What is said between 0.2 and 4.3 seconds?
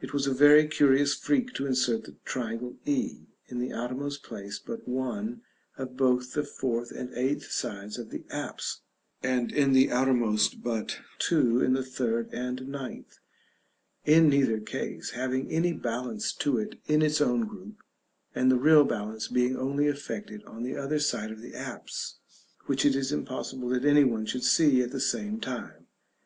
a very curious freak to insert the triangle e, in the outermost